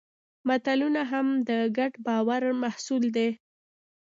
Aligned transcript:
ملتونه 0.47 1.01
هم 1.11 1.27
د 1.49 1.51
ګډ 1.77 1.93
باور 2.05 2.41
محصول 2.63 3.03
دي. 3.15 3.29